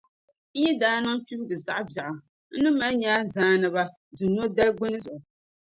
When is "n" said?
0.53-0.55, 2.53-2.55